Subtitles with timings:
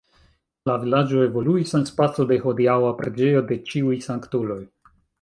[0.69, 4.63] La vilaĝo evoluis en spaco de hodiaŭa preĝejo de Ĉiuj sanktuloj.